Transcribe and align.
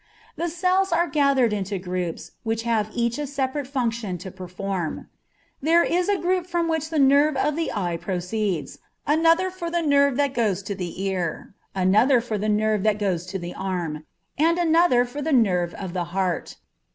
The 0.35 0.49
cells 0.49 0.91
are 0.91 1.05
gathered 1.07 1.53
into 1.53 1.77
groups, 1.77 2.31
which 2.41 2.63
have 2.63 2.89
each 2.91 3.19
a 3.19 3.27
separate 3.27 3.67
function 3.67 4.17
to 4.17 4.31
perform. 4.31 5.11
There 5.61 5.83
is 5.83 6.09
a 6.09 6.17
group 6.17 6.47
from 6.47 6.67
which 6.67 6.89
the 6.89 6.97
nerve 6.97 7.37
of 7.37 7.55
the 7.55 7.71
eye 7.71 7.97
proceeds; 7.97 8.79
another 9.05 9.51
for 9.51 9.69
the 9.69 9.83
nerve 9.83 10.15
that 10.17 10.33
goes 10.33 10.63
to 10.63 10.73
the 10.73 11.03
ear; 11.03 11.53
another 11.75 12.19
for 12.19 12.39
the 12.39 12.49
nerve 12.49 12.81
that 12.81 12.97
goes 12.97 13.27
to 13.27 13.37
the 13.37 13.53
arm; 13.53 14.03
and 14.39 14.57
another 14.57 15.05
for 15.05 15.21
the 15.21 15.31
nerve 15.31 15.75
of 15.75 15.93
the 15.93 16.05
heart. 16.05 16.55